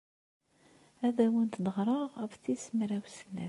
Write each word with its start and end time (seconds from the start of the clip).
Ad 1.07 1.17
awent-d-ɣreɣ 1.25 2.09
ɣef 2.21 2.33
tis 2.43 2.65
mraw 2.77 3.05
snat. 3.17 3.39